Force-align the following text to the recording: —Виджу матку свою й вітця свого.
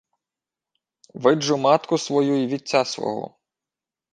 —Виджу 1.13 1.57
матку 1.57 1.97
свою 1.97 2.35
й 2.35 2.47
вітця 2.47 2.85
свого. 2.85 3.37